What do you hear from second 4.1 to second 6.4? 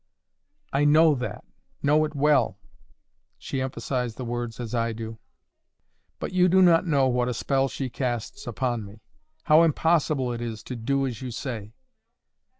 the words as I do.) "But